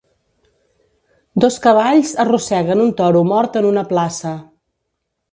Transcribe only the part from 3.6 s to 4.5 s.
en una plaça.